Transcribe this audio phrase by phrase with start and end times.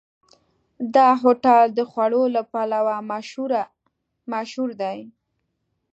[0.95, 2.95] دا هوټل د خوړو له پلوه
[4.31, 4.97] مشهور دی.